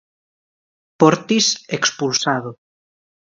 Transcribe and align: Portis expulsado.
Portis 1.03 1.47
expulsado. 1.79 2.51